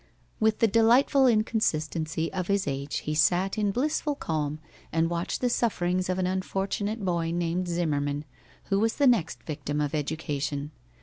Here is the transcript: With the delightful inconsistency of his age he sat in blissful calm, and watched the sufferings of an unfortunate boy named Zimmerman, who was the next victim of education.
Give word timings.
With 0.39 0.57
the 0.57 0.67
delightful 0.67 1.27
inconsistency 1.27 2.33
of 2.33 2.47
his 2.47 2.65
age 2.67 3.01
he 3.01 3.13
sat 3.13 3.55
in 3.55 3.69
blissful 3.69 4.15
calm, 4.15 4.57
and 4.91 5.11
watched 5.11 5.41
the 5.41 5.47
sufferings 5.51 6.09
of 6.09 6.17
an 6.17 6.25
unfortunate 6.25 7.05
boy 7.05 7.29
named 7.29 7.67
Zimmerman, 7.67 8.25
who 8.69 8.79
was 8.79 8.95
the 8.95 9.05
next 9.05 9.43
victim 9.43 9.79
of 9.79 9.93
education. 9.93 10.71